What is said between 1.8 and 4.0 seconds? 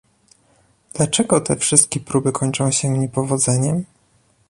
próby kończą się niepowodzeniem?